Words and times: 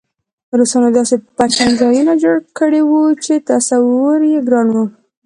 روسانو 0.59 0.89
داسې 0.97 1.15
پټنځایونه 1.37 2.13
جوړ 2.23 2.37
کړي 2.57 2.81
وو 2.85 3.03
چې 3.23 3.33
تصور 3.49 4.19
یې 4.31 4.39
ګران 4.47 4.67
و 4.71 4.77